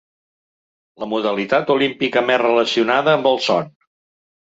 La 1.03 1.09
modalitat 1.11 1.69
olímpica 1.73 2.23
més 2.29 2.41
relacionada 2.45 3.13
amb 3.19 3.29
el 3.33 3.39
son. 3.49 3.71